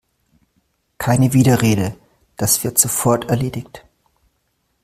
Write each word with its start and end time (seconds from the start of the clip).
Keine 0.97 1.31
Widerrede, 1.33 1.95
das 2.35 2.63
wird 2.63 2.79
sofort 2.79 3.29
erledigt! 3.29 3.85